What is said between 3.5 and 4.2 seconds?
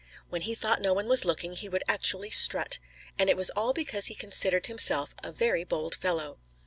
all because he